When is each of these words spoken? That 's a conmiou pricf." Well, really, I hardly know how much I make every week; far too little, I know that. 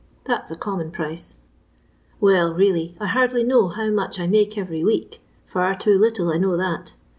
That 0.25 0.47
's 0.47 0.49
a 0.49 0.55
conmiou 0.55 0.91
pricf." 0.91 1.37
Well, 2.19 2.55
really, 2.55 2.97
I 2.99 3.05
hardly 3.05 3.43
know 3.43 3.67
how 3.67 3.91
much 3.91 4.19
I 4.19 4.25
make 4.25 4.57
every 4.57 4.83
week; 4.83 5.19
far 5.45 5.75
too 5.75 5.95
little, 5.99 6.31
I 6.31 6.39
know 6.39 6.57
that. 6.57 6.95